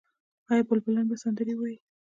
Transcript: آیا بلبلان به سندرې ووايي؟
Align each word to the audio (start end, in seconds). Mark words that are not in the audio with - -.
آیا 0.51 0.63
بلبلان 0.67 1.05
به 1.09 1.15
سندرې 1.23 1.53
ووايي؟ 1.55 1.77